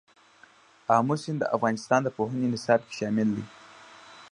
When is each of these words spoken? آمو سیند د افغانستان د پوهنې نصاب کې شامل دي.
آمو 0.97 1.15
سیند 1.21 1.39
د 1.41 1.43
افغانستان 1.55 1.99
د 2.03 2.07
پوهنې 2.17 2.47
نصاب 2.53 2.79
کې 2.87 2.93
شامل 2.99 3.27
دي. 3.35 3.43